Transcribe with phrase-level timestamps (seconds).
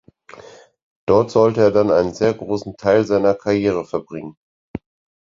[1.05, 4.35] Dort sollte er dann einen sehr großen Teil seiner Karriere verbringen.